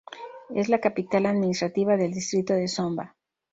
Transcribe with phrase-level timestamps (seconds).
[0.55, 3.15] Es la capital administrativa del Distrito de Zomba.